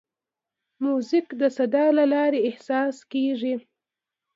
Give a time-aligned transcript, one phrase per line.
[0.83, 3.55] موزیک د صدا له لارې احساس څرګندوي.